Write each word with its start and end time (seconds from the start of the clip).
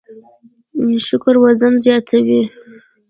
شکر 1.05 1.35
وزن 1.43 1.73
زیاتوي 1.83 2.41